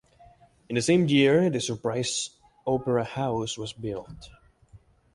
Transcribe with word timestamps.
In 0.67 0.73
the 0.73 0.81
same 0.81 1.05
year, 1.07 1.51
the 1.51 1.61
Surprise 1.61 2.31
Opera 2.65 3.03
House 3.03 3.55
was 3.55 3.71
built. 3.71 4.31